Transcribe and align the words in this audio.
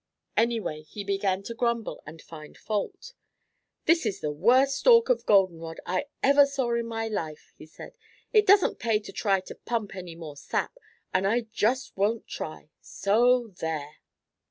Anyway, 0.35 0.81
he 0.81 1.03
began 1.03 1.43
to 1.43 1.53
grumble 1.53 2.01
and 2.07 2.23
find 2.23 2.57
fault. 2.57 3.13
"This 3.85 4.03
is 4.03 4.19
the 4.19 4.31
worst 4.31 4.77
stalk 4.79 5.09
of 5.09 5.27
golden 5.27 5.59
rod 5.59 5.79
I 5.85 6.05
ever 6.23 6.47
saw 6.47 6.73
in 6.73 6.87
my 6.87 7.07
life," 7.07 7.53
he 7.55 7.67
said. 7.67 7.93
"It 8.33 8.47
doesn't 8.47 8.79
pay 8.79 8.97
to 8.97 9.11
try 9.11 9.41
to 9.41 9.53
pump 9.53 9.95
any 9.95 10.15
more 10.15 10.35
sap, 10.37 10.75
and 11.13 11.27
I 11.27 11.41
just 11.41 11.95
won't 11.95 12.25
try, 12.27 12.71
so 12.81 13.49
there!" 13.59 13.97